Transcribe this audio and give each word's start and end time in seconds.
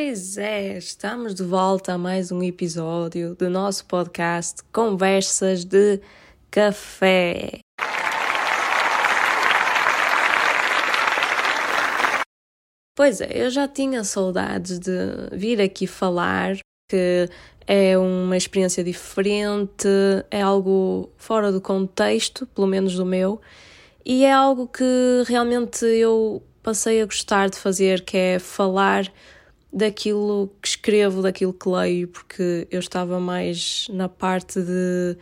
Pois 0.00 0.38
é, 0.38 0.78
estamos 0.78 1.34
de 1.34 1.42
volta 1.42 1.94
a 1.94 1.98
mais 1.98 2.30
um 2.30 2.40
episódio 2.40 3.34
do 3.34 3.50
nosso 3.50 3.84
podcast 3.84 4.62
Conversas 4.72 5.64
de 5.64 6.00
Café. 6.52 7.58
Pois 12.94 13.20
é, 13.20 13.44
eu 13.44 13.50
já 13.50 13.66
tinha 13.66 14.04
saudades 14.04 14.78
de 14.78 14.92
vir 15.32 15.60
aqui 15.60 15.88
falar, 15.88 16.56
que 16.88 17.28
é 17.66 17.98
uma 17.98 18.36
experiência 18.36 18.84
diferente, 18.84 19.88
é 20.30 20.40
algo 20.40 21.10
fora 21.16 21.50
do 21.50 21.60
contexto, 21.60 22.46
pelo 22.46 22.68
menos 22.68 22.94
do 22.94 23.04
meu, 23.04 23.40
e 24.06 24.24
é 24.24 24.30
algo 24.30 24.68
que 24.68 25.24
realmente 25.26 25.84
eu 25.84 26.40
passei 26.62 27.02
a 27.02 27.04
gostar 27.04 27.50
de 27.50 27.58
fazer, 27.58 28.04
que 28.04 28.16
é 28.16 28.38
falar 28.38 29.12
daquilo 29.72 30.50
que 30.60 30.68
escrevo, 30.68 31.22
daquilo 31.22 31.52
que 31.52 31.68
leio, 31.68 32.08
porque 32.08 32.66
eu 32.70 32.80
estava 32.80 33.20
mais 33.20 33.86
na 33.90 34.08
parte 34.08 34.60
de 34.60 35.16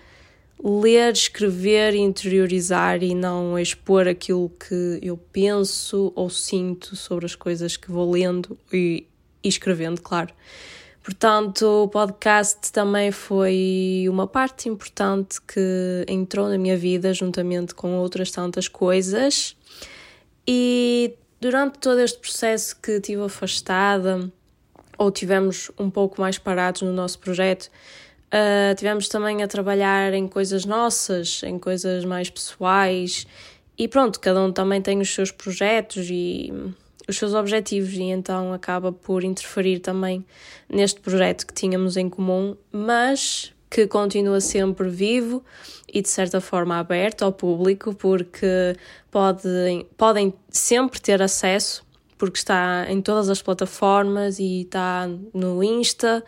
ler, 0.62 1.12
escrever 1.12 1.94
interiorizar 1.94 3.02
e 3.02 3.14
não 3.14 3.58
expor 3.58 4.08
aquilo 4.08 4.50
que 4.50 4.98
eu 5.02 5.16
penso 5.16 6.12
ou 6.14 6.30
sinto 6.30 6.96
sobre 6.96 7.26
as 7.26 7.34
coisas 7.34 7.76
que 7.76 7.90
vou 7.90 8.10
lendo 8.10 8.58
e, 8.72 9.06
e 9.42 9.48
escrevendo, 9.48 10.00
claro. 10.00 10.32
Portanto, 11.02 11.84
o 11.84 11.88
podcast 11.88 12.72
também 12.72 13.12
foi 13.12 14.06
uma 14.08 14.26
parte 14.26 14.68
importante 14.68 15.40
que 15.40 16.04
entrou 16.08 16.48
na 16.48 16.58
minha 16.58 16.76
vida 16.76 17.14
juntamente 17.14 17.72
com 17.74 17.96
outras 17.98 18.32
tantas 18.32 18.66
coisas. 18.66 19.56
E 20.44 21.14
durante 21.40 21.78
todo 21.78 22.00
este 22.00 22.18
processo 22.18 22.76
que 22.80 23.00
tive 23.00 23.22
afastada 23.22 24.30
ou 24.98 25.10
tivemos 25.10 25.70
um 25.78 25.90
pouco 25.90 26.20
mais 26.20 26.38
parados 26.38 26.82
no 26.82 26.92
nosso 26.92 27.18
projeto, 27.18 27.70
Uh, 28.26 28.74
tivemos 28.74 29.08
também 29.08 29.44
a 29.44 29.46
trabalhar 29.46 30.12
em 30.12 30.26
coisas 30.26 30.64
nossas, 30.64 31.44
em 31.44 31.60
coisas 31.60 32.04
mais 32.04 32.28
pessoais 32.28 33.24
e 33.78 33.86
pronto, 33.86 34.18
cada 34.18 34.42
um 34.42 34.50
também 34.50 34.82
tem 34.82 35.00
os 35.00 35.14
seus 35.14 35.30
projetos 35.30 36.08
e 36.10 36.52
os 37.08 37.16
seus 37.16 37.34
objetivos 37.34 37.92
e 37.92 38.02
então 38.02 38.52
acaba 38.52 38.90
por 38.90 39.22
interferir 39.22 39.78
também 39.78 40.24
neste 40.68 41.00
projeto 41.00 41.46
que 41.46 41.54
tínhamos 41.54 41.96
em 41.96 42.08
comum, 42.08 42.56
mas 42.72 43.52
que 43.76 43.86
continua 43.86 44.40
sempre 44.40 44.88
vivo 44.88 45.44
e 45.92 46.00
de 46.00 46.08
certa 46.08 46.40
forma 46.40 46.78
aberto 46.78 47.22
ao 47.22 47.32
público, 47.32 47.94
porque 47.94 48.74
podem, 49.10 49.86
podem 49.96 50.32
sempre 50.48 51.00
ter 51.00 51.20
acesso, 51.20 51.84
porque 52.16 52.38
está 52.38 52.86
em 52.88 53.02
todas 53.02 53.28
as 53.28 53.42
plataformas 53.42 54.38
e 54.38 54.62
está 54.62 55.08
no 55.34 55.62
Insta, 55.62 56.24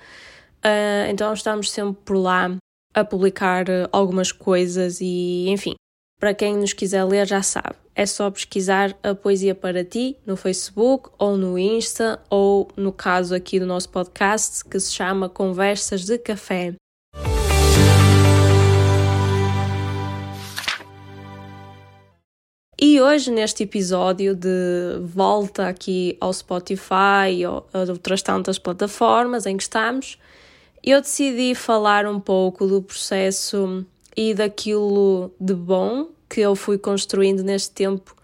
Uh, 0.58 1.06
então 1.08 1.32
estamos 1.32 1.70
sempre 1.70 2.02
por 2.04 2.16
lá 2.16 2.50
a 2.92 3.04
publicar 3.04 3.68
uh, 3.68 3.88
algumas 3.92 4.32
coisas 4.32 5.00
e, 5.00 5.48
enfim, 5.48 5.74
para 6.18 6.34
quem 6.34 6.56
nos 6.56 6.72
quiser 6.72 7.04
ler 7.04 7.28
já 7.28 7.42
sabe, 7.42 7.76
é 7.94 8.04
só 8.04 8.28
pesquisar 8.28 8.96
a 9.02 9.14
Poesia 9.14 9.54
para 9.54 9.84
Ti 9.84 10.16
no 10.26 10.36
Facebook 10.36 11.10
ou 11.16 11.36
no 11.36 11.56
Insta 11.56 12.20
ou 12.28 12.68
no 12.76 12.92
caso 12.92 13.36
aqui 13.36 13.60
do 13.60 13.66
nosso 13.66 13.88
podcast 13.88 14.64
que 14.64 14.80
se 14.80 14.92
chama 14.92 15.28
Conversas 15.28 16.04
de 16.04 16.18
Café. 16.18 16.74
E 22.80 23.00
hoje, 23.00 23.32
neste 23.32 23.64
episódio 23.64 24.36
de 24.36 25.00
volta 25.02 25.66
aqui 25.66 26.16
ao 26.20 26.32
Spotify 26.32 27.44
a 27.44 27.90
outras 27.90 28.22
tantas 28.22 28.56
plataformas 28.56 29.46
em 29.46 29.56
que 29.56 29.64
estamos, 29.64 30.16
eu 30.84 31.00
decidi 31.00 31.56
falar 31.56 32.06
um 32.06 32.20
pouco 32.20 32.68
do 32.68 32.80
processo 32.80 33.84
e 34.16 34.32
daquilo 34.32 35.34
de 35.40 35.54
bom 35.54 36.08
que 36.30 36.40
eu 36.40 36.54
fui 36.54 36.78
construindo 36.78 37.42
neste 37.42 37.72
tempo 37.72 38.14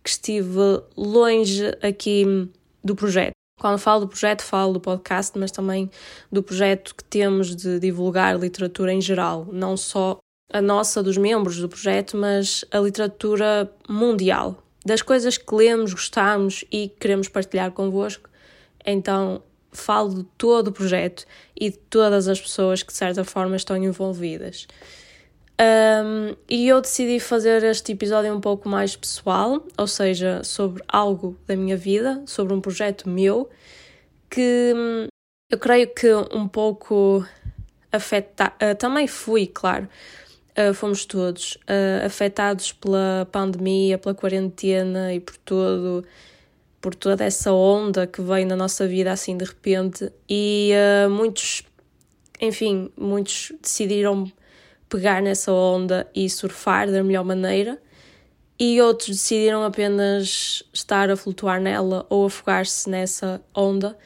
que 0.00 0.10
estive 0.10 0.80
longe 0.96 1.76
aqui 1.82 2.48
do 2.84 2.94
projeto. 2.94 3.32
Quando 3.58 3.78
falo 3.78 4.02
do 4.02 4.08
projeto, 4.08 4.42
falo 4.42 4.74
do 4.74 4.80
podcast, 4.80 5.36
mas 5.36 5.50
também 5.50 5.90
do 6.30 6.40
projeto 6.40 6.94
que 6.94 7.02
temos 7.02 7.56
de 7.56 7.80
divulgar 7.80 8.38
literatura 8.38 8.92
em 8.92 9.00
geral, 9.00 9.48
não 9.50 9.76
só 9.76 10.18
a 10.52 10.60
nossa 10.60 11.02
dos 11.02 11.16
membros 11.16 11.58
do 11.58 11.68
projeto, 11.68 12.16
mas 12.16 12.64
a 12.70 12.78
literatura 12.78 13.70
mundial, 13.88 14.62
das 14.84 15.02
coisas 15.02 15.38
que 15.38 15.54
lemos, 15.54 15.92
gostamos 15.92 16.64
e 16.70 16.88
queremos 16.88 17.28
partilhar 17.28 17.72
convosco. 17.72 18.28
Então, 18.84 19.42
falo 19.72 20.14
de 20.14 20.24
todo 20.38 20.68
o 20.68 20.72
projeto 20.72 21.24
e 21.58 21.70
de 21.70 21.78
todas 21.78 22.28
as 22.28 22.40
pessoas 22.40 22.82
que 22.82 22.92
de 22.92 22.98
certa 22.98 23.24
forma 23.24 23.56
estão 23.56 23.76
envolvidas. 23.76 24.66
Um, 25.60 26.34
e 26.48 26.66
eu 26.66 26.80
decidi 26.80 27.20
fazer 27.20 27.62
este 27.62 27.92
episódio 27.92 28.34
um 28.34 28.40
pouco 28.40 28.68
mais 28.68 28.96
pessoal, 28.96 29.64
ou 29.78 29.86
seja, 29.86 30.42
sobre 30.42 30.82
algo 30.88 31.38
da 31.46 31.54
minha 31.54 31.76
vida, 31.76 32.22
sobre 32.26 32.52
um 32.52 32.60
projeto 32.60 33.08
meu, 33.08 33.48
que 34.28 34.72
hum, 34.74 35.06
eu 35.50 35.58
creio 35.58 35.94
que 35.94 36.12
um 36.32 36.48
pouco 36.48 37.24
afeta 37.92 38.52
uh, 38.60 38.74
também 38.74 39.06
fui, 39.06 39.46
claro, 39.46 39.88
uh, 40.58 40.74
fomos 40.74 41.04
todos 41.04 41.54
uh, 41.68 42.06
afetados 42.06 42.72
pela 42.72 43.28
pandemia, 43.30 43.98
pela 43.98 44.14
quarentena 44.14 45.12
e 45.12 45.20
por 45.20 45.36
todo 45.38 46.04
por 46.80 46.94
toda 46.94 47.24
essa 47.24 47.50
onda 47.50 48.06
que 48.06 48.20
veio 48.20 48.46
na 48.46 48.54
nossa 48.54 48.86
vida 48.86 49.10
assim 49.10 49.38
de 49.38 49.44
repente. 49.46 50.12
E 50.28 50.70
uh, 51.06 51.08
muitos, 51.08 51.62
enfim, 52.38 52.90
muitos 52.94 53.52
decidiram 53.62 54.30
pegar 54.86 55.22
nessa 55.22 55.50
onda 55.50 56.06
e 56.14 56.28
surfar 56.28 56.90
da 56.90 57.02
melhor 57.02 57.24
maneira. 57.24 57.80
E 58.60 58.80
outros 58.82 59.16
decidiram 59.16 59.64
apenas 59.64 60.62
estar 60.74 61.10
a 61.10 61.16
flutuar 61.16 61.58
nela 61.58 62.06
ou 62.10 62.26
afogar-se 62.26 62.88
nessa 62.88 63.42
onda 63.54 63.96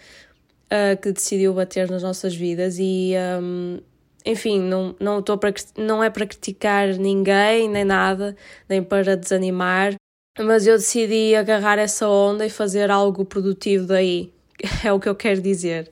que 1.03 1.12
decidiu 1.12 1.53
bater 1.53 1.91
nas 1.91 2.03
nossas 2.03 2.34
vidas. 2.34 2.76
E 2.78 3.14
um, 3.42 3.81
enfim, 4.24 4.60
não, 4.60 4.94
não, 5.00 5.20
estou 5.20 5.38
para, 5.38 5.54
não 5.76 6.02
é 6.02 6.10
para 6.10 6.26
criticar 6.26 6.88
ninguém 6.88 7.68
nem 7.68 7.84
nada, 7.84 8.36
nem 8.68 8.82
para 8.82 9.16
desanimar, 9.16 9.94
mas 10.38 10.66
eu 10.66 10.76
decidi 10.76 11.34
agarrar 11.34 11.78
essa 11.78 12.08
onda 12.08 12.46
e 12.46 12.50
fazer 12.50 12.90
algo 12.90 13.24
produtivo 13.24 13.86
daí. 13.86 14.32
É 14.84 14.92
o 14.92 14.98
que 14.98 15.08
eu 15.08 15.14
quero 15.14 15.40
dizer. 15.40 15.88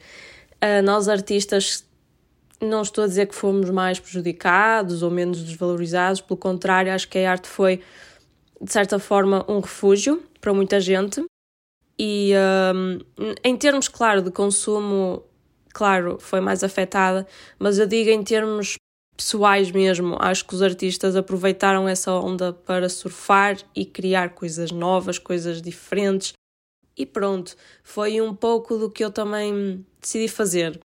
Uh, 0.56 0.82
nós 0.82 1.08
artistas, 1.08 1.84
não 2.60 2.82
estou 2.82 3.04
a 3.04 3.06
dizer 3.06 3.26
que 3.26 3.34
fomos 3.34 3.70
mais 3.70 4.00
prejudicados 4.00 5.04
ou 5.04 5.10
menos 5.10 5.42
desvalorizados, 5.42 6.20
pelo 6.20 6.36
contrário, 6.36 6.92
acho 6.92 7.08
que 7.08 7.18
a 7.18 7.30
arte 7.30 7.46
foi, 7.46 7.80
de 8.60 8.72
certa 8.72 8.98
forma, 8.98 9.44
um 9.48 9.60
refúgio 9.60 10.20
para 10.40 10.52
muita 10.52 10.80
gente. 10.80 11.24
E 11.98 12.32
um, 12.74 12.98
em 13.44 13.56
termos, 13.56 13.88
claro, 13.88 14.20
de 14.20 14.30
consumo, 14.30 15.22
claro, 15.76 16.16
foi 16.18 16.40
mais 16.40 16.64
afetada, 16.64 17.26
mas 17.58 17.78
eu 17.78 17.86
digo 17.86 18.08
em 18.08 18.24
termos 18.24 18.76
pessoais 19.14 19.70
mesmo. 19.70 20.16
Acho 20.18 20.46
que 20.46 20.54
os 20.54 20.62
artistas 20.62 21.14
aproveitaram 21.14 21.86
essa 21.86 22.12
onda 22.12 22.54
para 22.54 22.88
surfar 22.88 23.58
e 23.74 23.84
criar 23.84 24.30
coisas 24.30 24.70
novas, 24.70 25.18
coisas 25.18 25.60
diferentes. 25.60 26.32
E 26.96 27.04
pronto, 27.04 27.54
foi 27.82 28.22
um 28.22 28.34
pouco 28.34 28.78
do 28.78 28.90
que 28.90 29.04
eu 29.04 29.10
também 29.10 29.84
decidi 30.00 30.28
fazer. 30.28 30.80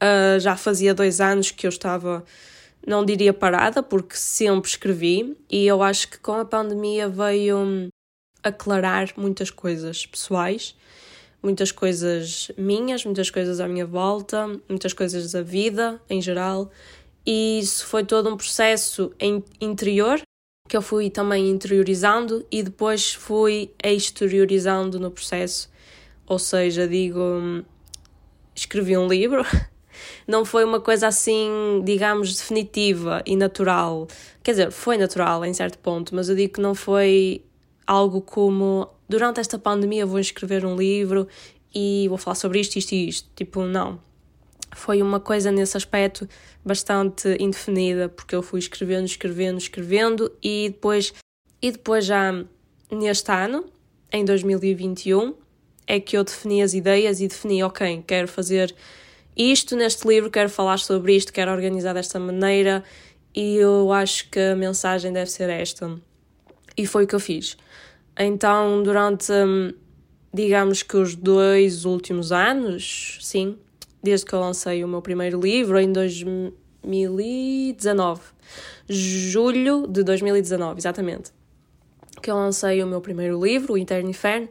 Uh, 0.00 0.38
já 0.38 0.56
fazia 0.56 0.94
dois 0.94 1.20
anos 1.20 1.50
que 1.50 1.66
eu 1.66 1.70
estava, 1.70 2.24
não 2.86 3.04
diria 3.04 3.34
parada, 3.34 3.82
porque 3.82 4.14
sempre 4.16 4.70
escrevi, 4.70 5.36
e 5.50 5.66
eu 5.66 5.82
acho 5.82 6.08
que 6.08 6.20
com 6.20 6.34
a 6.34 6.44
pandemia 6.44 7.08
veio 7.08 7.88
aclarar 8.44 9.12
muitas 9.16 9.50
coisas 9.50 10.06
pessoais, 10.06 10.76
muitas 11.46 11.70
coisas 11.70 12.50
minhas, 12.58 13.04
muitas 13.04 13.30
coisas 13.30 13.60
à 13.60 13.68
minha 13.68 13.86
volta, 13.86 14.48
muitas 14.68 14.92
coisas 14.92 15.30
da 15.30 15.42
vida 15.42 16.00
em 16.10 16.20
geral 16.20 16.72
e 17.26 17.58
isso 17.58 17.84
foi 17.86 18.04
todo 18.04 18.32
um 18.32 18.36
processo 18.36 19.12
interior 19.60 20.20
que 20.68 20.76
eu 20.76 20.82
fui 20.82 21.10
também 21.10 21.50
interiorizando 21.50 22.46
e 22.50 22.62
depois 22.62 23.14
fui 23.14 23.70
exteriorizando 23.82 25.00
no 25.00 25.10
processo. 25.10 25.68
Ou 26.26 26.38
seja, 26.38 26.86
digo, 26.86 27.64
escrevi 28.54 28.96
um 28.96 29.08
livro, 29.08 29.44
não 30.26 30.44
foi 30.44 30.64
uma 30.64 30.80
coisa 30.80 31.08
assim, 31.08 31.82
digamos, 31.84 32.36
definitiva 32.36 33.22
e 33.26 33.36
natural. 33.36 34.06
Quer 34.42 34.52
dizer, 34.52 34.70
foi 34.70 34.96
natural 34.96 35.44
em 35.44 35.54
certo 35.54 35.78
ponto, 35.78 36.14
mas 36.14 36.28
eu 36.28 36.36
digo 36.36 36.54
que 36.54 36.60
não 36.60 36.74
foi 36.74 37.44
algo 37.86 38.20
como 38.20 38.88
durante 39.08 39.40
esta 39.40 39.58
pandemia 39.58 40.06
vou 40.06 40.18
escrever 40.18 40.64
um 40.64 40.76
livro 40.76 41.28
e 41.74 42.06
vou 42.08 42.18
falar 42.18 42.34
sobre 42.34 42.60
isto, 42.60 42.76
isto 42.76 42.92
e 42.92 43.08
isto. 43.08 43.28
Tipo, 43.34 43.62
não 43.62 44.00
foi 44.76 45.00
uma 45.00 45.18
coisa 45.18 45.50
nesse 45.50 45.76
aspecto 45.76 46.28
bastante 46.64 47.36
indefinida, 47.40 48.08
porque 48.08 48.34
eu 48.34 48.42
fui 48.42 48.58
escrevendo, 48.58 49.06
escrevendo, 49.06 49.58
escrevendo 49.58 50.32
e 50.42 50.68
depois, 50.68 51.14
e 51.62 51.70
depois 51.70 52.04
já 52.04 52.44
neste 52.90 53.30
ano, 53.32 53.64
em 54.12 54.24
2021, 54.24 55.34
é 55.86 55.98
que 55.98 56.16
eu 56.16 56.22
defini 56.22 56.62
as 56.62 56.74
ideias 56.74 57.20
e 57.20 57.28
defini, 57.28 57.62
ok, 57.62 58.04
quero 58.06 58.28
fazer 58.28 58.74
isto 59.36 59.76
neste 59.76 60.06
livro, 60.06 60.30
quero 60.30 60.50
falar 60.50 60.78
sobre 60.78 61.14
isto, 61.16 61.32
quero 61.32 61.50
organizar 61.50 61.94
desta 61.94 62.18
maneira 62.18 62.84
e 63.34 63.56
eu 63.56 63.92
acho 63.92 64.28
que 64.30 64.40
a 64.40 64.56
mensagem 64.56 65.12
deve 65.12 65.30
ser 65.30 65.48
esta. 65.48 65.98
E 66.76 66.86
foi 66.86 67.04
o 67.04 67.06
que 67.06 67.14
eu 67.14 67.20
fiz. 67.20 67.56
Então, 68.18 68.82
durante, 68.82 69.30
hum, 69.32 69.74
digamos 70.32 70.82
que 70.82 70.96
os 70.96 71.14
dois 71.14 71.84
últimos 71.84 72.32
anos, 72.32 73.18
sim, 73.20 73.58
desde 74.02 74.24
que 74.24 74.32
eu 74.32 74.40
lancei 74.40 74.82
o 74.82 74.88
meu 74.88 75.02
primeiro 75.02 75.38
livro, 75.40 75.78
em 75.78 75.92
2019, 75.92 78.22
julho 78.88 79.86
de 79.86 80.02
2019, 80.02 80.78
exatamente, 80.78 81.30
que 82.22 82.30
eu 82.30 82.36
lancei 82.36 82.82
o 82.82 82.86
meu 82.86 83.02
primeiro 83.02 83.44
livro, 83.44 83.74
O 83.74 83.78
Interno 83.78 84.08
Inferno, 84.08 84.48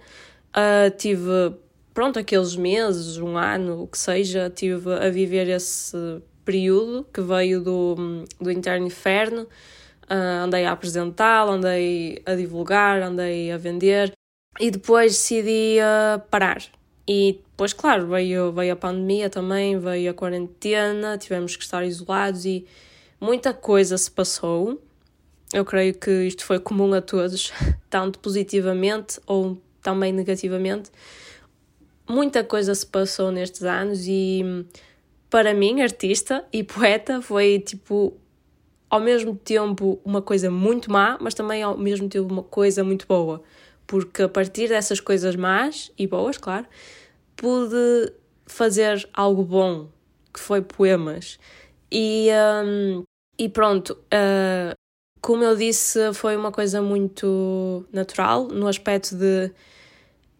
uh, 0.55 0.91
tive, 0.97 1.55
pronto, 1.93 2.17
aqueles 2.19 2.55
meses, 2.55 3.17
um 3.17 3.37
ano, 3.37 3.83
o 3.83 3.87
que 3.87 3.97
seja, 3.97 4.49
tive 4.49 4.93
a 4.93 5.09
viver 5.09 5.49
esse 5.49 6.21
período 6.43 7.05
que 7.11 7.21
veio 7.21 7.61
do, 7.61 7.95
do 8.39 8.51
Interno 8.51 8.85
Inferno, 8.85 9.47
Uh, 10.09 10.43
andei 10.43 10.65
a 10.65 10.71
apresentá-lo, 10.71 11.51
andei 11.51 12.21
a 12.25 12.35
divulgar, 12.35 13.01
andei 13.01 13.51
a 13.51 13.57
vender 13.57 14.11
e 14.59 14.69
depois 14.69 15.13
decidi 15.13 15.77
uh, 15.79 16.19
parar. 16.29 16.61
E 17.07 17.39
depois, 17.51 17.73
claro, 17.73 18.07
veio, 18.07 18.51
veio 18.51 18.73
a 18.73 18.75
pandemia 18.75 19.29
também, 19.29 19.77
veio 19.79 20.11
a 20.11 20.13
quarentena, 20.13 21.17
tivemos 21.17 21.55
que 21.55 21.63
estar 21.63 21.83
isolados 21.83 22.45
e 22.45 22.65
muita 23.19 23.53
coisa 23.53 23.97
se 23.97 24.09
passou. 24.09 24.81
Eu 25.53 25.63
creio 25.63 25.93
que 25.93 26.11
isto 26.27 26.43
foi 26.43 26.59
comum 26.59 26.93
a 26.93 27.01
todos, 27.01 27.51
tanto 27.89 28.19
positivamente 28.19 29.19
ou 29.25 29.57
também 29.81 30.11
negativamente. 30.11 30.91
Muita 32.07 32.43
coisa 32.43 32.73
se 32.73 32.85
passou 32.85 33.31
nestes 33.31 33.63
anos 33.63 34.05
e 34.07 34.65
para 35.29 35.53
mim, 35.53 35.81
artista 35.81 36.45
e 36.53 36.63
poeta, 36.63 37.21
foi 37.21 37.59
tipo 37.59 38.13
ao 38.89 38.99
mesmo 38.99 39.35
tempo 39.35 39.99
uma 40.03 40.21
coisa 40.21 40.49
muito 40.49 40.91
má, 40.91 41.17
mas 41.19 41.33
também 41.33 41.63
ao 41.63 41.77
mesmo 41.77 42.07
tempo 42.07 42.31
uma 42.31 42.43
coisa 42.43 42.83
muito 42.83 43.07
boa. 43.07 43.41
Porque 43.87 44.23
a 44.23 44.29
partir 44.29 44.69
dessas 44.69 44.99
coisas 44.99 45.35
más 45.35 45.91
e 45.97 46.07
boas, 46.07 46.37
claro, 46.37 46.65
pude 47.35 48.13
fazer 48.45 49.07
algo 49.13 49.43
bom, 49.43 49.89
que 50.33 50.39
foi 50.39 50.61
poemas. 50.61 51.39
E, 51.91 52.29
um, 52.65 53.03
e 53.37 53.49
pronto, 53.49 53.93
uh, 53.93 54.75
como 55.21 55.43
eu 55.43 55.55
disse, 55.55 56.13
foi 56.13 56.35
uma 56.35 56.51
coisa 56.51 56.81
muito 56.81 57.85
natural, 57.91 58.47
no 58.47 58.67
aspecto 58.67 59.15
de 59.15 59.51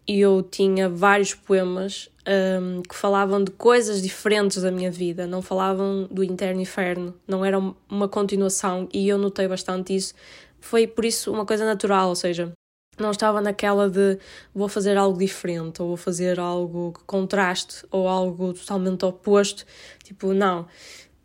eu 0.06 0.42
tinha 0.42 0.88
vários 0.88 1.34
poemas 1.34 2.08
um, 2.26 2.82
que 2.82 2.94
falavam 2.94 3.42
de 3.42 3.50
coisas 3.50 4.02
diferentes 4.02 4.62
da 4.62 4.70
minha 4.70 4.90
vida, 4.90 5.26
não 5.26 5.42
falavam 5.42 6.08
do 6.10 6.22
interno 6.22 6.60
inferno, 6.60 7.14
não 7.26 7.44
era 7.44 7.58
uma 7.88 8.08
continuação 8.08 8.88
e 8.92 9.08
eu 9.08 9.18
notei 9.18 9.48
bastante 9.48 9.94
isso. 9.94 10.14
Foi 10.60 10.86
por 10.86 11.04
isso 11.04 11.32
uma 11.32 11.46
coisa 11.46 11.64
natural, 11.64 12.08
ou 12.08 12.16
seja, 12.16 12.52
não 12.98 13.10
estava 13.10 13.40
naquela 13.40 13.88
de 13.88 14.18
vou 14.54 14.68
fazer 14.68 14.96
algo 14.96 15.18
diferente 15.18 15.82
ou 15.82 15.88
vou 15.88 15.96
fazer 15.96 16.40
algo 16.40 16.92
que 16.92 17.04
contraste 17.04 17.84
ou 17.90 18.08
algo 18.08 18.52
totalmente 18.54 19.04
oposto. 19.04 19.64
Tipo, 20.02 20.32
não. 20.32 20.66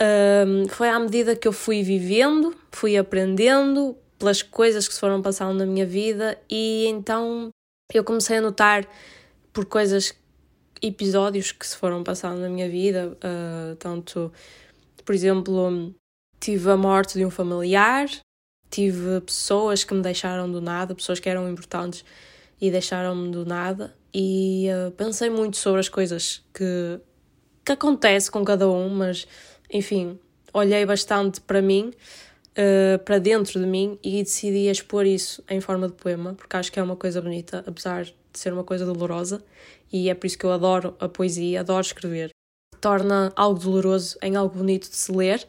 Um, 0.01 0.67
foi 0.67 0.89
à 0.89 0.99
medida 0.99 1.35
que 1.35 1.47
eu 1.47 1.53
fui 1.53 1.83
vivendo, 1.83 2.55
fui 2.71 2.97
aprendendo 2.97 3.95
pelas 4.17 4.41
coisas 4.41 4.87
que 4.87 4.93
se 4.93 4.99
foram 4.99 5.21
passando 5.21 5.57
na 5.57 5.65
minha 5.65 5.85
vida 5.85 6.37
e 6.49 6.85
então 6.87 7.49
eu 7.97 8.03
comecei 8.03 8.37
a 8.37 8.41
notar 8.41 8.87
por 9.53 9.65
coisas 9.65 10.13
episódios 10.81 11.51
que 11.51 11.65
se 11.67 11.75
foram 11.75 12.03
passando 12.03 12.39
na 12.39 12.49
minha 12.49 12.69
vida, 12.69 13.17
uh, 13.17 13.75
tanto, 13.75 14.31
por 15.05 15.13
exemplo, 15.13 15.93
tive 16.39 16.71
a 16.71 16.77
morte 16.77 17.17
de 17.17 17.25
um 17.25 17.29
familiar, 17.29 18.09
tive 18.69 19.21
pessoas 19.21 19.83
que 19.83 19.93
me 19.93 20.01
deixaram 20.01 20.51
do 20.51 20.59
nada, 20.59 20.95
pessoas 20.95 21.19
que 21.19 21.29
eram 21.29 21.49
importantes 21.49 22.03
e 22.59 22.71
deixaram-me 22.71 23.31
do 23.31 23.45
nada, 23.45 23.95
e 24.13 24.67
uh, 24.69 24.91
pensei 24.91 25.29
muito 25.29 25.57
sobre 25.57 25.79
as 25.79 25.89
coisas 25.89 26.43
que, 26.53 26.99
que 27.63 27.71
acontece 27.71 28.31
com 28.31 28.43
cada 28.43 28.67
um, 28.67 28.89
mas 28.89 29.27
enfim, 29.71 30.19
olhei 30.53 30.85
bastante 30.85 31.39
para 31.41 31.61
mim. 31.61 31.93
Uh, 32.51 32.99
para 33.05 33.17
dentro 33.17 33.61
de 33.61 33.65
mim 33.65 33.97
e 34.03 34.21
decidi 34.23 34.69
expor 34.69 35.05
isso 35.05 35.41
em 35.49 35.61
forma 35.61 35.87
de 35.87 35.93
poema, 35.93 36.33
porque 36.33 36.57
acho 36.57 36.69
que 36.69 36.79
é 36.79 36.83
uma 36.83 36.97
coisa 36.97 37.21
bonita, 37.21 37.63
apesar 37.65 38.03
de 38.03 38.13
ser 38.33 38.51
uma 38.51 38.63
coisa 38.63 38.85
dolorosa, 38.85 39.41
e 39.91 40.09
é 40.09 40.13
por 40.13 40.27
isso 40.27 40.37
que 40.37 40.45
eu 40.45 40.51
adoro 40.51 40.95
a 40.99 41.07
poesia, 41.07 41.61
adoro 41.61 41.81
escrever. 41.81 42.29
Torna 42.81 43.31
algo 43.37 43.57
doloroso 43.57 44.17
em 44.21 44.35
algo 44.35 44.57
bonito 44.57 44.89
de 44.89 44.97
se 44.97 45.11
ler 45.13 45.47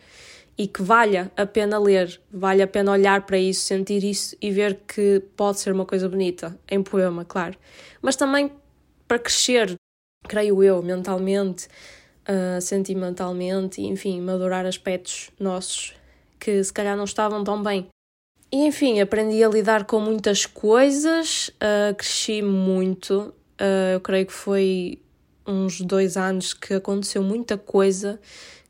e 0.56 0.66
que 0.66 0.82
valha 0.82 1.32
a 1.36 1.46
pena 1.46 1.78
ler, 1.78 2.20
vale 2.30 2.62
a 2.62 2.66
pena 2.66 2.92
olhar 2.92 3.24
para 3.24 3.38
isso, 3.38 3.62
sentir 3.62 4.04
isso 4.04 4.36
e 4.40 4.50
ver 4.50 4.80
que 4.86 5.20
pode 5.36 5.58
ser 5.58 5.72
uma 5.72 5.86
coisa 5.86 6.08
bonita, 6.08 6.58
em 6.70 6.82
poema, 6.82 7.24
claro. 7.24 7.56
Mas 8.00 8.16
também 8.16 8.52
para 9.08 9.18
crescer, 9.18 9.74
creio 10.28 10.62
eu, 10.62 10.82
mentalmente, 10.82 11.66
uh, 12.28 12.60
sentimentalmente, 12.60 13.82
enfim, 13.82 14.20
madurar 14.20 14.66
aspectos 14.66 15.30
nossos 15.38 15.94
que 16.42 16.62
se 16.64 16.72
calhar 16.72 16.96
não 16.96 17.04
estavam 17.04 17.44
tão 17.44 17.62
bem. 17.62 17.88
E 18.50 18.66
enfim, 18.66 19.00
aprendi 19.00 19.42
a 19.42 19.48
lidar 19.48 19.84
com 19.84 20.00
muitas 20.00 20.44
coisas, 20.44 21.48
uh, 21.48 21.94
cresci 21.94 22.42
muito, 22.42 23.32
Uh, 23.62 23.94
eu 23.94 24.00
creio 24.00 24.26
que 24.26 24.32
foi 24.32 24.98
uns 25.46 25.80
dois 25.80 26.16
anos 26.16 26.52
que 26.52 26.74
aconteceu 26.74 27.22
muita 27.22 27.56
coisa, 27.56 28.20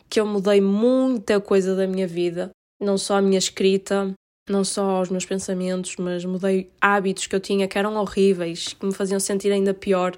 que 0.08 0.20
eu 0.20 0.26
mudei 0.26 0.60
muita 0.60 1.40
coisa 1.40 1.74
da 1.74 1.86
minha 1.86 2.06
vida, 2.06 2.50
não 2.78 2.98
só 2.98 3.16
a 3.16 3.22
minha 3.22 3.38
escrita, 3.38 4.12
não 4.50 4.62
só 4.62 5.00
os 5.00 5.08
meus 5.08 5.25
pensamentos, 5.25 5.96
mas 5.96 6.26
mudei 6.26 6.70
hábitos 6.78 7.26
que 7.26 7.34
eu 7.34 7.40
tinha 7.40 7.66
que 7.66 7.78
eram 7.78 7.96
horríveis, 7.96 8.75
que 8.75 8.84
me 8.84 8.92
faziam 8.92 9.18
sentir 9.18 9.50
ainda 9.50 9.72
pior. 9.72 10.14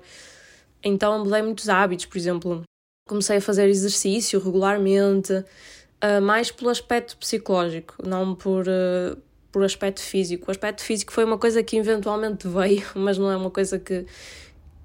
Então 0.83 1.25
mudei 1.25 1.43
muitos 1.43 1.69
hábitos, 1.69 2.07
por 2.07 2.19
exemplo, 2.19 2.63
comecei 3.07 3.37
a 3.37 3.41
fazer 3.41 3.69
exercício 3.69 4.41
regularmente, 4.41 5.45
uh, 6.05 6.21
mais 6.21 6.51
pelo 6.51 6.71
aspecto 6.71 7.17
psicológico, 7.17 7.95
não 8.07 8.35
por, 8.35 8.67
uh, 8.69 9.17
por 9.51 9.65
aspecto 9.65 10.01
físico. 10.01 10.45
O 10.49 10.51
aspecto 10.51 10.83
físico 10.83 11.13
foi 11.13 11.25
uma 11.25 11.39
coisa 11.39 11.63
que 11.63 11.77
eventualmente 11.77 12.47
veio, 12.47 12.85
mas 12.95 13.17
não 13.17 13.31
é 13.31 13.37
uma 13.37 13.51
coisa 13.51 13.79
que 13.79 14.05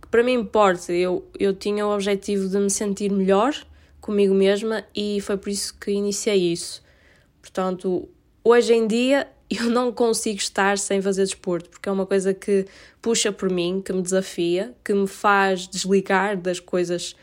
para 0.10 0.24
mim 0.24 0.34
importa. 0.34 0.94
Eu, 0.94 1.28
eu 1.38 1.54
tinha 1.54 1.86
o 1.86 1.94
objetivo 1.94 2.48
de 2.48 2.58
me 2.58 2.70
sentir 2.70 3.12
melhor 3.12 3.54
comigo 4.00 4.34
mesma 4.34 4.84
e 4.96 5.20
foi 5.22 5.38
por 5.38 5.50
isso 5.50 5.76
que 5.78 5.92
iniciei 5.92 6.52
isso. 6.52 6.82
Portanto, 7.42 8.08
hoje 8.44 8.74
em 8.74 8.88
dia 8.88 9.28
eu 9.50 9.66
não 9.66 9.92
consigo 9.92 10.38
estar 10.38 10.78
sem 10.78 11.02
fazer 11.02 11.24
desporto, 11.24 11.70
porque 11.70 11.90
é 11.90 11.92
uma 11.92 12.06
coisa 12.06 12.34
que 12.34 12.66
puxa 13.02 13.32
por 13.32 13.50
mim, 13.50 13.82
que 13.84 13.92
me 13.92 14.02
desafia, 14.02 14.74
que 14.84 14.94
me 14.94 15.08
faz 15.08 15.68
desligar 15.68 16.38
das 16.38 16.60
coisas 16.60 17.16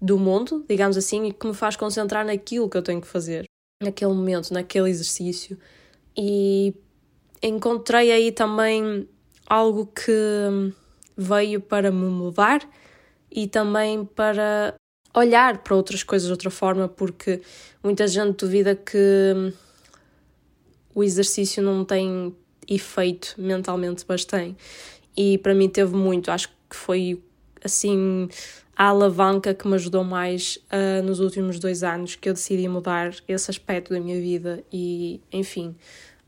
do 0.00 0.18
mundo, 0.18 0.64
digamos 0.68 0.96
assim, 0.96 1.26
e 1.26 1.32
que 1.32 1.46
me 1.46 1.54
faz 1.54 1.76
concentrar 1.76 2.24
naquilo 2.24 2.68
que 2.68 2.76
eu 2.76 2.82
tenho 2.82 3.00
que 3.00 3.06
fazer, 3.06 3.44
naquele 3.82 4.12
momento, 4.12 4.52
naquele 4.52 4.88
exercício. 4.88 5.58
E 6.16 6.74
encontrei 7.42 8.12
aí 8.12 8.32
também 8.32 9.08
algo 9.46 9.86
que 9.86 10.72
veio 11.16 11.60
para 11.60 11.90
me 11.90 12.06
mudar 12.06 12.68
e 13.30 13.46
também 13.46 14.04
para 14.04 14.74
olhar 15.14 15.58
para 15.62 15.74
outras 15.74 16.02
coisas 16.02 16.26
de 16.26 16.32
outra 16.32 16.50
forma, 16.50 16.88
porque 16.88 17.40
muita 17.82 18.06
gente 18.06 18.36
duvida 18.36 18.74
que 18.76 19.52
o 20.94 21.02
exercício 21.02 21.62
não 21.62 21.84
tem 21.84 22.34
efeito 22.68 23.34
mentalmente, 23.38 24.04
mas 24.06 24.24
tem. 24.24 24.56
E 25.16 25.38
para 25.38 25.54
mim 25.54 25.68
teve 25.68 25.94
muito, 25.94 26.30
acho 26.30 26.48
que 26.48 26.76
foi 26.76 27.22
assim 27.64 28.28
a 28.78 28.84
alavanca 28.84 29.52
que 29.52 29.66
me 29.66 29.74
ajudou 29.74 30.04
mais 30.04 30.56
uh, 30.72 31.02
nos 31.02 31.18
últimos 31.18 31.58
dois 31.58 31.82
anos 31.82 32.14
que 32.14 32.28
eu 32.28 32.32
decidi 32.32 32.68
mudar 32.68 33.12
esse 33.26 33.50
aspecto 33.50 33.92
da 33.92 33.98
minha 33.98 34.20
vida 34.20 34.62
e 34.72 35.20
enfim 35.32 35.74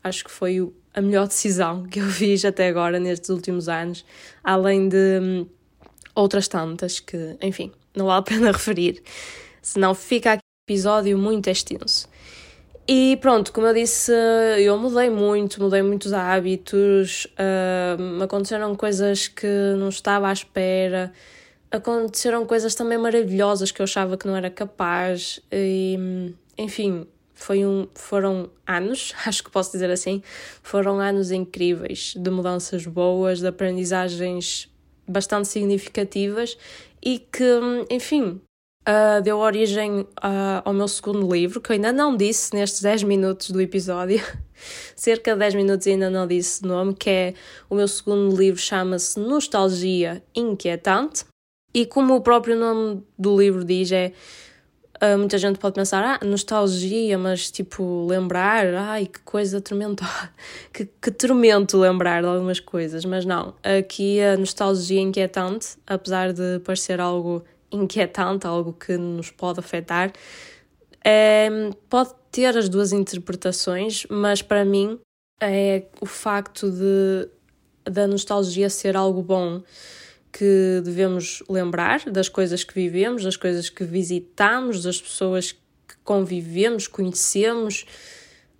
acho 0.03 0.25
que 0.25 0.29
foi 0.29 0.69
a 0.93 0.99
melhor 0.99 1.27
decisão 1.29 1.83
que 1.83 1.99
eu 1.99 2.07
fiz 2.07 2.43
até 2.43 2.67
agora 2.67 2.99
nestes 2.99 3.29
últimos 3.29 3.69
anos, 3.69 4.05
além 4.43 4.89
de 4.89 5.19
hum, 5.21 5.47
outras 6.13 6.49
tantas 6.49 6.99
que, 6.99 7.37
enfim, 7.41 7.71
não 7.95 8.07
vale 8.07 8.19
a 8.19 8.23
pena 8.23 8.51
referir, 8.51 9.01
senão 9.61 9.95
fica 9.95 10.33
aqui 10.33 10.41
um 10.43 10.73
episódio 10.73 11.17
muito 11.17 11.49
extenso. 11.49 12.09
E 12.87 13.17
pronto, 13.21 13.53
como 13.53 13.67
eu 13.67 13.73
disse, 13.73 14.11
eu 14.57 14.77
mudei 14.77 15.09
muito, 15.09 15.61
mudei 15.61 15.81
muitos 15.81 16.11
hábitos, 16.11 17.25
uh, 17.37 18.23
aconteceram 18.23 18.75
coisas 18.75 19.29
que 19.29 19.47
não 19.77 19.87
estava 19.87 20.27
à 20.27 20.33
espera, 20.33 21.13
aconteceram 21.71 22.45
coisas 22.45 22.75
também 22.75 22.97
maravilhosas 22.97 23.71
que 23.71 23.81
eu 23.81 23.85
achava 23.85 24.17
que 24.17 24.27
não 24.27 24.35
era 24.35 24.49
capaz, 24.49 25.39
e 25.51 25.97
enfim, 26.57 27.07
foi 27.33 27.65
um, 27.65 27.87
foram 27.95 28.49
anos, 28.67 29.13
acho 29.25 29.43
que 29.43 29.49
posso 29.49 29.71
dizer 29.71 29.89
assim, 29.89 30.21
foram 30.61 30.99
anos 30.99 31.31
incríveis 31.31 32.13
de 32.15 32.29
mudanças 32.29 32.85
boas, 32.85 33.39
de 33.39 33.47
aprendizagens 33.47 34.69
bastante 35.07 35.47
significativas 35.47 36.57
e 37.03 37.19
que, 37.19 37.59
enfim, 37.89 38.39
uh, 38.87 39.21
deu 39.23 39.39
origem 39.39 40.01
uh, 40.01 40.61
ao 40.63 40.73
meu 40.73 40.87
segundo 40.87 41.31
livro, 41.33 41.59
que 41.59 41.71
eu 41.71 41.73
ainda 41.75 41.91
não 41.91 42.15
disse 42.15 42.53
nestes 42.53 42.81
10 42.81 43.03
minutos 43.03 43.49
do 43.49 43.59
episódio, 43.59 44.23
cerca 44.95 45.33
de 45.33 45.39
10 45.39 45.55
minutos 45.55 45.87
ainda 45.87 46.09
não 46.09 46.27
disse 46.27 46.63
o 46.63 46.67
nome, 46.67 46.93
que 46.93 47.09
é 47.09 47.33
o 47.69 47.75
meu 47.75 47.87
segundo 47.87 48.35
livro, 48.35 48.61
chama-se 48.61 49.19
Nostalgia 49.19 50.23
Inquietante, 50.35 51.25
e 51.73 51.85
como 51.85 52.15
o 52.15 52.21
próprio 52.21 52.57
nome 52.57 53.03
do 53.17 53.39
livro 53.39 53.63
diz, 53.63 53.91
é 53.91 54.13
Uh, 55.03 55.17
muita 55.17 55.35
gente 55.39 55.57
pode 55.57 55.73
pensar, 55.73 56.03
ah, 56.21 56.23
nostalgia, 56.23 57.17
mas 57.17 57.49
tipo, 57.49 58.05
lembrar, 58.05 58.71
ai, 58.75 59.07
que 59.07 59.19
coisa 59.21 59.59
tormentosa, 59.59 60.29
que, 60.71 60.85
que 60.85 61.09
tormento 61.09 61.79
lembrar 61.79 62.21
de 62.21 62.27
algumas 62.27 62.59
coisas, 62.59 63.03
mas 63.03 63.25
não. 63.25 63.55
Aqui 63.63 64.21
a 64.21 64.37
nostalgia 64.37 64.99
é 64.99 65.01
inquietante, 65.01 65.69
apesar 65.87 66.33
de 66.33 66.59
parecer 66.59 67.01
algo 67.01 67.43
inquietante, 67.71 68.45
algo 68.45 68.73
que 68.73 68.95
nos 68.95 69.31
pode 69.31 69.59
afetar, 69.59 70.13
é, 71.03 71.49
pode 71.89 72.11
ter 72.31 72.55
as 72.55 72.69
duas 72.69 72.93
interpretações, 72.93 74.05
mas 74.07 74.43
para 74.43 74.63
mim 74.63 74.99
é 75.41 75.85
o 75.99 76.05
facto 76.05 76.69
de 76.69 77.27
da 77.83 78.05
nostalgia 78.05 78.69
ser 78.69 78.95
algo 78.95 79.23
bom 79.23 79.63
que 80.31 80.81
devemos 80.83 81.43
lembrar 81.49 82.09
das 82.09 82.29
coisas 82.29 82.63
que 82.63 82.73
vivemos, 82.73 83.23
das 83.23 83.35
coisas 83.35 83.69
que 83.69 83.83
visitamos, 83.83 84.83
das 84.83 85.01
pessoas 85.01 85.51
que 85.51 85.95
convivemos, 86.03 86.87
conhecemos, 86.87 87.85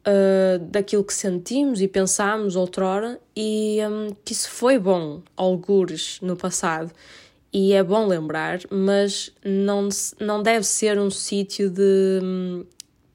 uh, 0.01 0.60
daquilo 0.60 1.04
que 1.04 1.13
sentimos 1.13 1.82
e 1.82 1.88
pensamos 1.88 2.56
outrora, 2.56 3.20
e 3.36 3.80
um, 3.90 4.16
que 4.25 4.34
isso 4.34 4.50
foi 4.50 4.78
bom, 4.78 5.22
algures, 5.36 6.20
no 6.22 6.36
passado. 6.36 6.92
E 7.54 7.74
é 7.74 7.84
bom 7.84 8.08
lembrar, 8.08 8.60
mas 8.70 9.34
não, 9.44 9.90
não 10.20 10.42
deve 10.42 10.66
ser 10.66 10.98
um 11.00 11.10
sítio 11.10 11.70
de, 11.70 12.20
um, 12.24 12.66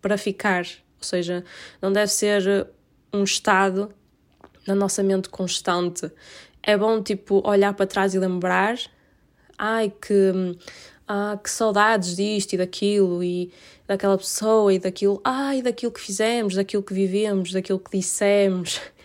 para 0.00 0.18
ficar, 0.18 0.66
ou 0.98 1.04
seja, 1.04 1.44
não 1.80 1.92
deve 1.92 2.10
ser 2.12 2.66
um 3.12 3.24
estado 3.24 3.90
na 4.66 4.74
nossa 4.74 5.02
mente 5.02 5.28
constante 5.28 6.10
é 6.66 6.76
bom 6.76 7.00
tipo 7.00 7.40
olhar 7.48 7.72
para 7.72 7.86
trás 7.86 8.12
e 8.12 8.18
lembrar, 8.18 8.76
ai 9.56 9.90
que 9.90 10.58
ah, 11.08 11.38
que 11.42 11.48
saudades 11.48 12.16
disto 12.16 12.54
e 12.54 12.58
daquilo 12.58 13.22
e 13.22 13.52
daquela 13.86 14.18
pessoa 14.18 14.74
e 14.74 14.78
daquilo, 14.78 15.20
ai 15.24 15.62
daquilo 15.62 15.92
que 15.92 16.00
fizemos, 16.00 16.56
daquilo 16.56 16.82
que 16.82 16.92
vivemos, 16.92 17.52
daquilo 17.52 17.78
que 17.78 17.96
dissemos. 17.96 18.80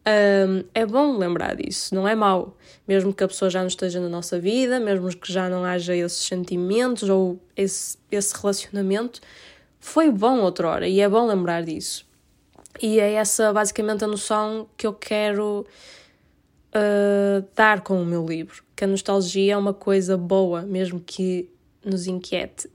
Um, 0.00 0.64
é 0.74 0.86
bom 0.86 1.18
lembrar 1.18 1.54
disso, 1.54 1.94
não 1.94 2.08
é 2.08 2.14
mau. 2.14 2.56
Mesmo 2.88 3.12
que 3.12 3.22
a 3.22 3.28
pessoa 3.28 3.50
já 3.50 3.60
não 3.60 3.66
esteja 3.66 4.00
na 4.00 4.08
nossa 4.08 4.40
vida, 4.40 4.80
mesmo 4.80 5.14
que 5.14 5.30
já 5.30 5.46
não 5.50 5.62
haja 5.62 5.94
esses 5.94 6.26
sentimentos 6.26 7.08
ou 7.10 7.38
esse, 7.54 7.98
esse 8.10 8.34
relacionamento, 8.34 9.20
foi 9.78 10.10
bom 10.10 10.40
outrora 10.40 10.88
e 10.88 11.00
é 11.00 11.08
bom 11.08 11.26
lembrar 11.26 11.62
disso. 11.64 12.06
E 12.80 12.98
é 12.98 13.12
essa 13.12 13.52
basicamente 13.52 14.02
a 14.02 14.06
noção 14.06 14.66
que 14.74 14.86
eu 14.86 14.94
quero 14.94 15.66
uh, 16.74 17.46
dar 17.54 17.82
com 17.82 18.00
o 18.02 18.06
meu 18.06 18.24
livro, 18.24 18.62
que 18.74 18.84
a 18.84 18.86
nostalgia 18.86 19.54
é 19.54 19.56
uma 19.56 19.74
coisa 19.74 20.16
boa, 20.16 20.62
mesmo 20.62 21.00
que 21.00 21.48
nos 21.84 22.06
inquiete. 22.06 22.70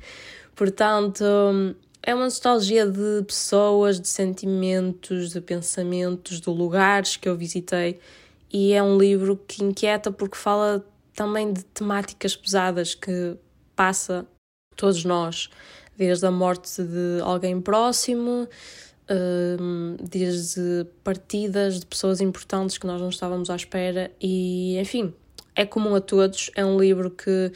Portanto, 0.54 1.24
é 2.02 2.14
uma 2.14 2.24
nostalgia 2.24 2.86
de 2.86 3.22
pessoas, 3.26 4.00
de 4.00 4.08
sentimentos, 4.08 5.30
de 5.30 5.40
pensamentos, 5.40 6.40
de 6.40 6.50
lugares 6.50 7.16
que 7.16 7.28
eu 7.28 7.36
visitei 7.36 7.98
e 8.52 8.72
é 8.72 8.82
um 8.82 8.98
livro 8.98 9.36
que 9.46 9.62
inquieta 9.62 10.10
porque 10.10 10.36
fala 10.36 10.84
também 11.14 11.52
de 11.52 11.62
temáticas 11.64 12.34
pesadas 12.34 12.94
que 12.94 13.36
passa 13.76 14.26
todos 14.76 15.04
nós, 15.04 15.50
desde 15.96 16.26
a 16.26 16.30
morte 16.30 16.82
de 16.82 17.20
alguém 17.22 17.60
próximo, 17.60 18.48
desde 20.08 20.86
partidas 21.02 21.80
de 21.80 21.86
pessoas 21.86 22.20
importantes 22.20 22.78
que 22.78 22.86
nós 22.86 23.00
não 23.00 23.08
estávamos 23.08 23.50
à 23.50 23.56
espera, 23.56 24.10
e 24.20 24.78
enfim, 24.78 25.12
é 25.54 25.66
comum 25.66 25.94
a 25.94 26.00
todos. 26.00 26.50
É 26.54 26.64
um 26.64 26.78
livro 26.78 27.10
que, 27.10 27.52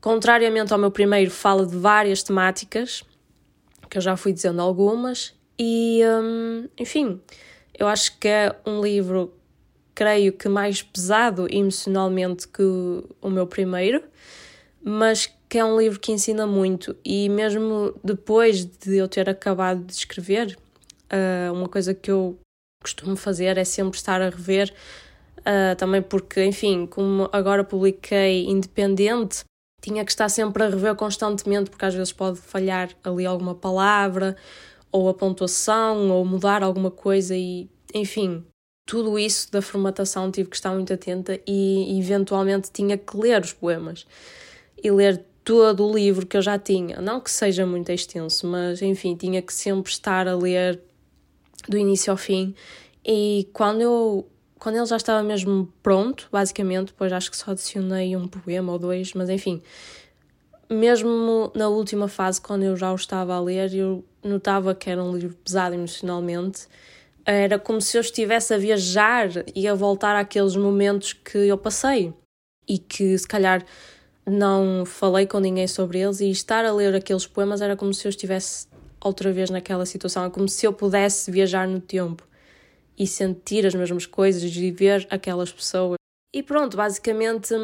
contrariamente 0.00 0.72
ao 0.72 0.78
meu 0.78 0.90
primeiro, 0.90 1.30
fala 1.30 1.66
de 1.66 1.76
várias 1.76 2.22
temáticas, 2.22 3.02
que 3.90 3.98
eu 3.98 4.02
já 4.02 4.16
fui 4.16 4.32
dizendo 4.32 4.62
algumas, 4.62 5.34
e 5.58 6.00
enfim, 6.78 7.20
eu 7.78 7.86
acho 7.86 8.18
que 8.18 8.28
é 8.28 8.54
um 8.64 8.80
livro, 8.80 9.34
creio 9.94 10.32
que 10.32 10.48
mais 10.48 10.80
pesado 10.82 11.46
emocionalmente 11.50 12.48
que 12.48 12.62
o 12.62 13.28
meu 13.28 13.46
primeiro, 13.46 14.02
mas 14.82 15.30
que 15.52 15.58
é 15.58 15.64
um 15.66 15.78
livro 15.78 16.00
que 16.00 16.10
ensina 16.10 16.46
muito. 16.46 16.96
E 17.04 17.28
mesmo 17.28 17.94
depois 18.02 18.64
de 18.64 18.96
eu 18.96 19.06
ter 19.06 19.28
acabado 19.28 19.84
de 19.84 19.92
escrever, 19.92 20.58
uh, 21.12 21.52
uma 21.52 21.68
coisa 21.68 21.92
que 21.92 22.10
eu 22.10 22.38
costumo 22.82 23.16
fazer 23.16 23.58
é 23.58 23.64
sempre 23.64 23.98
estar 23.98 24.22
a 24.22 24.30
rever, 24.30 24.72
uh, 25.40 25.76
também 25.76 26.00
porque, 26.00 26.42
enfim, 26.42 26.86
como 26.86 27.28
agora 27.30 27.62
publiquei 27.62 28.46
independente, 28.46 29.44
tinha 29.82 30.02
que 30.06 30.10
estar 30.10 30.30
sempre 30.30 30.62
a 30.62 30.70
rever 30.70 30.94
constantemente, 30.94 31.68
porque 31.68 31.84
às 31.84 31.94
vezes 31.94 32.14
pode 32.14 32.38
falhar 32.38 32.88
ali 33.04 33.26
alguma 33.26 33.54
palavra, 33.54 34.34
ou 34.90 35.06
a 35.10 35.12
pontuação, 35.12 36.08
ou 36.12 36.24
mudar 36.24 36.62
alguma 36.62 36.90
coisa, 36.90 37.36
e 37.36 37.68
enfim, 37.92 38.42
tudo 38.88 39.18
isso 39.18 39.52
da 39.52 39.60
formatação 39.60 40.30
tive 40.30 40.48
que 40.48 40.56
estar 40.56 40.72
muito 40.72 40.94
atenta 40.94 41.38
e 41.46 42.00
eventualmente 42.00 42.70
tinha 42.72 42.96
que 42.96 43.14
ler 43.18 43.42
os 43.42 43.52
poemas. 43.52 44.06
E 44.82 44.90
ler 44.90 45.26
todo 45.44 45.86
o 45.86 45.94
livro 45.94 46.26
que 46.26 46.36
eu 46.36 46.42
já 46.42 46.58
tinha. 46.58 47.00
Não 47.00 47.20
que 47.20 47.30
seja 47.30 47.66
muito 47.66 47.90
extenso, 47.90 48.46
mas 48.46 48.82
enfim, 48.82 49.16
tinha 49.16 49.42
que 49.42 49.52
sempre 49.52 49.90
estar 49.90 50.28
a 50.28 50.36
ler 50.36 50.80
do 51.68 51.76
início 51.76 52.10
ao 52.10 52.16
fim. 52.16 52.54
E 53.04 53.48
quando 53.52 53.80
eu 53.80 54.28
quando 54.58 54.76
ele 54.76 54.86
já 54.86 54.96
estava 54.96 55.24
mesmo 55.24 55.72
pronto, 55.82 56.28
basicamente, 56.30 56.88
depois 56.88 57.12
acho 57.12 57.28
que 57.32 57.36
só 57.36 57.50
adicionei 57.50 58.14
um 58.16 58.28
poema 58.28 58.70
ou 58.70 58.78
dois, 58.78 59.12
mas 59.12 59.28
enfim, 59.28 59.60
mesmo 60.70 61.50
na 61.52 61.68
última 61.68 62.06
fase, 62.06 62.40
quando 62.40 62.62
eu 62.62 62.76
já 62.76 62.92
o 62.92 62.94
estava 62.94 63.34
a 63.34 63.40
ler, 63.40 63.74
eu 63.74 64.04
notava 64.22 64.72
que 64.72 64.88
era 64.88 65.02
um 65.02 65.16
livro 65.16 65.36
pesado 65.44 65.74
emocionalmente. 65.74 66.68
Era 67.26 67.58
como 67.58 67.80
se 67.80 67.96
eu 67.96 68.00
estivesse 68.00 68.54
a 68.54 68.58
viajar 68.58 69.28
e 69.52 69.66
a 69.66 69.74
voltar 69.74 70.14
àqueles 70.14 70.54
momentos 70.54 71.12
que 71.12 71.38
eu 71.38 71.58
passei 71.58 72.12
e 72.68 72.78
que 72.78 73.18
se 73.18 73.26
calhar 73.26 73.64
não 74.26 74.84
falei 74.86 75.26
com 75.26 75.38
ninguém 75.38 75.66
sobre 75.66 75.98
eles 75.98 76.20
e 76.20 76.30
estar 76.30 76.64
a 76.64 76.72
ler 76.72 76.94
aqueles 76.94 77.26
poemas 77.26 77.60
era 77.60 77.76
como 77.76 77.92
se 77.92 78.06
eu 78.06 78.10
estivesse 78.10 78.68
outra 79.00 79.32
vez 79.32 79.50
naquela 79.50 79.84
situação, 79.84 80.24
é 80.24 80.30
como 80.30 80.48
se 80.48 80.64
eu 80.66 80.72
pudesse 80.72 81.30
viajar 81.30 81.66
no 81.66 81.80
tempo 81.80 82.26
e 82.96 83.06
sentir 83.06 83.66
as 83.66 83.74
mesmas 83.74 84.06
coisas 84.06 84.42
e 84.42 84.70
ver 84.70 85.06
aquelas 85.10 85.52
pessoas. 85.52 85.96
E 86.34 86.42
pronto, 86.42 86.76
basicamente 86.76 87.54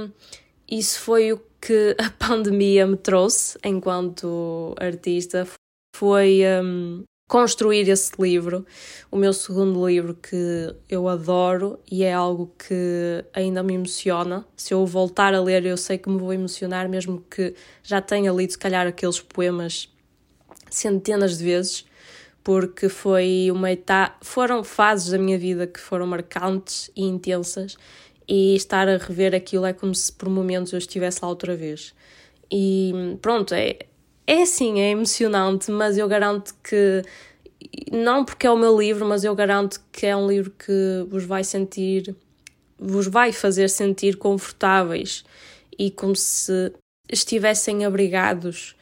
isso 0.71 1.00
foi 1.00 1.33
o 1.33 1.41
que 1.61 1.97
a 1.99 2.11
pandemia 2.11 2.87
me 2.87 2.97
trouxe 2.97 3.59
enquanto 3.65 4.75
artista. 4.79 5.47
Foi 5.97 6.41
um, 6.62 7.05
construir 7.29 7.87
esse 7.91 8.11
livro, 8.19 8.65
o 9.11 9.17
meu 9.17 9.35
segundo 9.35 9.87
livro 9.87 10.15
que 10.15 10.75
eu 10.89 11.07
adoro 11.07 11.79
e 11.89 12.03
é 12.03 12.13
algo 12.13 12.51
que 12.59 13.23
ainda 13.35 13.63
me 13.63 13.75
emociona. 13.75 14.47
Se 14.57 14.73
eu 14.73 14.85
voltar 14.87 15.35
a 15.35 15.41
ler, 15.41 15.67
eu 15.67 15.77
sei 15.77 15.99
que 15.99 16.09
me 16.09 16.19
vou 16.19 16.33
emocionar, 16.33 16.89
mesmo 16.89 17.23
que 17.31 17.55
já 17.83 18.01
tenha 18.01 18.33
lido, 18.33 18.53
se 18.53 18.59
calhar, 18.59 18.87
aqueles 18.87 19.21
poemas 19.21 19.93
centenas 20.71 21.37
de 21.37 21.45
vezes, 21.45 21.85
porque 22.43 22.89
foi 22.89 23.51
uma 23.53 23.71
etapa, 23.71 24.17
foram 24.23 24.65
fases 24.65 25.11
da 25.11 25.19
minha 25.19 25.39
vida 25.39 25.67
que 25.67 25.79
foram 25.79 26.07
marcantes 26.07 26.91
e 26.97 27.05
intensas, 27.05 27.77
e 28.27 28.55
estar 28.57 28.89
a 28.89 28.97
rever 28.97 29.35
aquilo 29.35 29.67
é 29.67 29.75
como 29.75 29.95
se 29.95 30.11
por 30.11 30.31
momentos 30.31 30.73
eu 30.73 30.79
estivesse 30.79 31.21
lá 31.23 31.29
outra 31.29 31.55
vez. 31.55 31.95
E 32.51 33.19
pronto, 33.21 33.55
é, 33.55 33.81
é 34.29 34.43
assim, 34.43 34.79
é 34.79 34.91
emocionante, 34.91 35.71
mas 35.71 35.97
eu 35.97 36.07
garanto 36.07 36.55
que, 36.63 37.03
não 37.91 38.27
porque 38.27 38.47
é 38.47 38.51
o 38.51 38.59
meu 38.59 38.79
livro, 38.79 39.07
mas 39.07 39.25
eu 39.25 39.35
garanto 39.35 39.81
que 39.91 40.05
é 40.05 40.15
um 40.15 40.29
livro 40.29 40.51
que 40.51 41.07
vos 41.09 41.25
vai 41.25 41.43
sentir, 41.43 42.15
vos 42.79 43.07
vai 43.07 43.33
fazer 43.33 43.71
sentir 43.71 44.19
confortáveis 44.19 45.25
e 45.79 45.91
como 45.91 46.15
se 46.15 46.71
estivessem 47.11 47.87
abrigados 47.87 48.77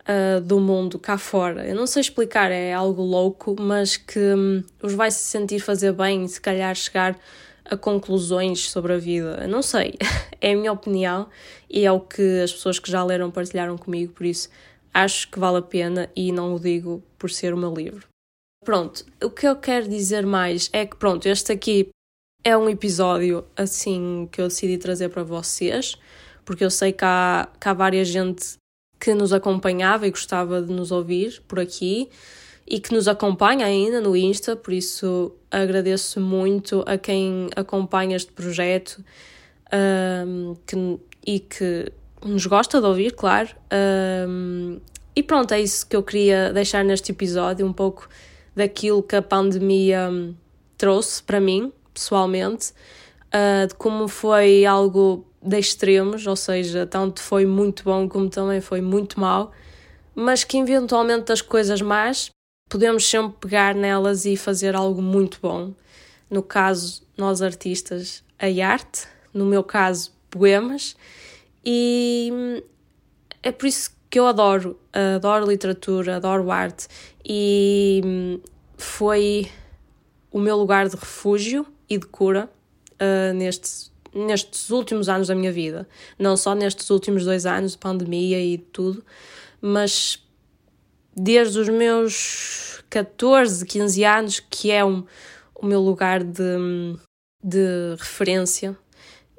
uh, 0.00 0.40
do 0.40 0.58
mundo 0.58 0.98
cá 0.98 1.16
fora. 1.16 1.64
Eu 1.68 1.76
não 1.76 1.86
sei 1.86 2.00
explicar, 2.00 2.50
é 2.50 2.72
algo 2.72 3.00
louco, 3.00 3.54
mas 3.60 3.96
que 3.96 4.18
um, 4.18 4.60
os 4.82 4.92
vai 4.92 5.12
se 5.12 5.22
sentir 5.22 5.60
fazer 5.60 5.92
bem 5.92 6.24
e 6.24 6.28
se 6.28 6.40
calhar 6.40 6.74
chegar 6.74 7.16
a 7.64 7.76
conclusões 7.76 8.68
sobre 8.68 8.94
a 8.94 8.98
vida. 8.98 9.38
Eu 9.42 9.48
não 9.48 9.62
sei, 9.62 9.94
é 10.40 10.52
a 10.52 10.56
minha 10.56 10.72
opinião 10.72 11.28
e 11.70 11.86
é 11.86 11.92
o 11.92 12.00
que 12.00 12.40
as 12.40 12.52
pessoas 12.52 12.80
que 12.80 12.90
já 12.90 13.04
leram 13.04 13.30
partilharam 13.30 13.78
comigo, 13.78 14.12
por 14.14 14.26
isso 14.26 14.48
acho 14.92 15.30
que 15.30 15.38
vale 15.38 15.58
a 15.58 15.62
pena 15.62 16.10
e 16.14 16.32
não 16.32 16.54
o 16.54 16.60
digo 16.60 17.02
por 17.18 17.30
ser 17.30 17.54
o 17.54 17.56
meu 17.56 17.72
livro. 17.74 18.06
Pronto, 18.64 19.04
o 19.22 19.30
que 19.30 19.46
eu 19.46 19.56
quero 19.56 19.88
dizer 19.88 20.26
mais 20.26 20.68
é 20.72 20.84
que, 20.84 20.96
pronto, 20.96 21.26
este 21.26 21.52
aqui 21.52 21.88
é 22.44 22.56
um 22.56 22.68
episódio 22.68 23.44
assim 23.56 24.28
que 24.30 24.40
eu 24.40 24.48
decidi 24.48 24.78
trazer 24.78 25.08
para 25.08 25.22
vocês, 25.22 25.96
porque 26.44 26.64
eu 26.64 26.70
sei 26.70 26.92
que 26.92 27.04
há, 27.04 27.48
que 27.58 27.68
há 27.68 27.72
várias 27.72 28.08
gente 28.08 28.58
que 28.98 29.14
nos 29.14 29.32
acompanhava 29.32 30.06
e 30.06 30.10
gostava 30.10 30.60
de 30.60 30.72
nos 30.72 30.92
ouvir 30.92 31.42
por 31.48 31.58
aqui 31.58 32.10
e 32.66 32.78
que 32.78 32.92
nos 32.92 33.08
acompanha 33.08 33.66
ainda 33.66 34.00
no 34.00 34.16
Insta, 34.16 34.54
por 34.54 34.72
isso 34.72 35.32
agradeço 35.50 36.20
muito 36.20 36.84
a 36.86 36.98
quem 36.98 37.48
acompanha 37.56 38.14
este 38.14 38.30
projeto 38.30 39.02
um, 39.72 40.54
que, 40.66 41.00
e 41.26 41.40
que 41.40 41.92
nos 42.24 42.46
gosta 42.46 42.80
de 42.80 42.86
ouvir, 42.86 43.12
claro. 43.12 43.48
Um, 44.28 44.80
e 45.14 45.22
pronto, 45.22 45.52
é 45.52 45.60
isso 45.60 45.86
que 45.86 45.96
eu 45.96 46.02
queria 46.02 46.52
deixar 46.52 46.84
neste 46.84 47.12
episódio, 47.12 47.66
um 47.66 47.72
pouco 47.72 48.08
daquilo 48.54 49.02
que 49.02 49.16
a 49.16 49.22
pandemia 49.22 50.10
trouxe 50.76 51.22
para 51.22 51.40
mim, 51.40 51.72
pessoalmente, 51.92 52.72
uh, 53.28 53.66
de 53.66 53.74
como 53.74 54.08
foi 54.08 54.64
algo 54.64 55.26
de 55.42 55.58
extremos, 55.58 56.26
ou 56.26 56.36
seja, 56.36 56.86
tanto 56.86 57.20
foi 57.22 57.46
muito 57.46 57.84
bom 57.84 58.08
como 58.08 58.28
também 58.28 58.60
foi 58.60 58.80
muito 58.80 59.18
mau, 59.18 59.50
mas 60.14 60.44
que 60.44 60.58
eventualmente 60.58 61.26
das 61.26 61.40
coisas 61.40 61.80
más 61.80 62.30
podemos 62.68 63.08
sempre 63.08 63.36
pegar 63.40 63.74
nelas 63.74 64.24
e 64.24 64.36
fazer 64.36 64.76
algo 64.76 65.02
muito 65.02 65.38
bom. 65.42 65.72
No 66.28 66.42
caso, 66.42 67.02
nós 67.16 67.42
artistas, 67.42 68.22
a 68.38 68.46
arte, 68.66 69.06
no 69.34 69.44
meu 69.44 69.64
caso, 69.64 70.12
poemas, 70.30 70.94
e 71.64 72.62
é 73.42 73.52
por 73.52 73.66
isso 73.66 73.90
que 74.08 74.18
eu 74.18 74.26
adoro, 74.26 74.78
adoro 75.16 75.46
literatura, 75.46 76.16
adoro 76.16 76.50
arte, 76.50 76.88
e 77.24 78.40
foi 78.76 79.48
o 80.32 80.38
meu 80.38 80.56
lugar 80.56 80.88
de 80.88 80.96
refúgio 80.96 81.66
e 81.88 81.98
de 81.98 82.06
cura 82.06 82.48
uh, 82.94 83.34
nestes, 83.34 83.92
nestes 84.14 84.70
últimos 84.70 85.08
anos 85.08 85.28
da 85.28 85.34
minha 85.34 85.52
vida. 85.52 85.88
Não 86.18 86.36
só 86.36 86.54
nestes 86.54 86.88
últimos 86.90 87.24
dois 87.24 87.46
anos 87.46 87.72
de 87.72 87.78
pandemia 87.78 88.40
e 88.42 88.58
tudo, 88.58 89.04
mas 89.60 90.24
desde 91.14 91.58
os 91.58 91.68
meus 91.68 92.82
14, 92.88 93.66
15 93.66 94.04
anos, 94.04 94.40
que 94.40 94.70
é 94.70 94.84
um, 94.84 95.04
o 95.54 95.66
meu 95.66 95.80
lugar 95.80 96.22
de, 96.22 96.96
de 97.42 97.94
referência 97.98 98.76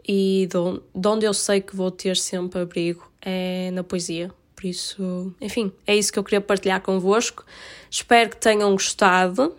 e 0.08 0.48
de, 0.50 0.82
de 1.00 1.08
onde 1.08 1.26
eu 1.26 1.34
sei 1.34 1.62
que 1.62 1.76
vou 1.76 1.92
ter 1.92 2.16
sempre 2.18 2.62
abrigo 2.62 3.10
é 3.22 3.70
na 3.72 3.84
poesia. 3.84 4.32
Por 4.56 4.66
isso, 4.66 5.34
enfim, 5.42 5.72
é 5.88 5.96
isso 5.96 6.14
que 6.14 6.20
eu 6.20 6.24
queria 6.24 6.42
partilhar 6.42 6.82
convosco. 6.82 7.44
Espero 7.90 8.30
que 8.30 8.38
tenham 8.38 8.72
gostado. 8.72 9.56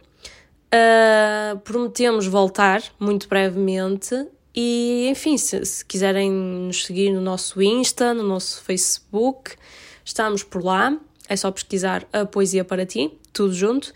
Uh, 0.75 1.59
prometemos 1.65 2.27
voltar 2.27 2.83
muito 2.99 3.29
brevemente 3.29 4.27
e, 4.55 5.09
enfim, 5.11 5.37
se, 5.37 5.65
se, 5.65 5.85
quiserem 5.85 6.31
nos 6.31 6.85
seguir 6.85 7.11
no 7.11 7.21
nosso 7.21 7.61
Insta, 7.61 8.15
no 8.15 8.23
nosso 8.23 8.63
Facebook, 8.63 9.57
estamos 10.05 10.43
por 10.43 10.63
lá. 10.63 10.97
É 11.29 11.37
só 11.37 11.51
pesquisar 11.51 12.07
a 12.13 12.25
Poesia 12.25 12.65
para 12.65 12.85
Ti, 12.85 13.11
tudo 13.33 13.55
junto, 13.55 13.93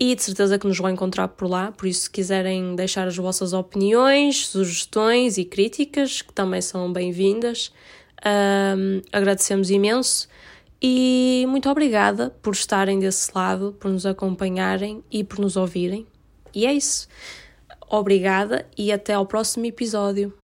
e 0.00 0.14
de 0.14 0.22
certeza 0.22 0.58
que 0.58 0.66
nos 0.66 0.78
vão 0.78 0.88
encontrar 0.88 1.28
por 1.28 1.46
lá. 1.46 1.70
Por 1.72 1.86
isso, 1.86 2.04
se 2.04 2.10
quiserem 2.10 2.74
deixar 2.74 3.06
as 3.06 3.16
vossas 3.18 3.52
opiniões, 3.52 4.48
sugestões 4.48 5.36
e 5.36 5.44
críticas, 5.44 6.22
que 6.22 6.32
também 6.32 6.62
são 6.62 6.90
bem-vindas, 6.90 7.70
uh, 8.20 9.02
agradecemos 9.12 9.70
imenso. 9.70 10.26
E 10.82 11.44
muito 11.48 11.68
obrigada 11.68 12.30
por 12.40 12.54
estarem 12.54 12.98
desse 12.98 13.30
lado, 13.34 13.76
por 13.78 13.90
nos 13.90 14.06
acompanharem 14.06 15.04
e 15.10 15.22
por 15.22 15.38
nos 15.38 15.54
ouvirem. 15.54 16.06
E 16.54 16.64
é 16.64 16.72
isso. 16.72 17.06
Obrigada 17.90 18.66
e 18.78 18.90
até 18.90 19.12
ao 19.12 19.26
próximo 19.26 19.66
episódio. 19.66 20.39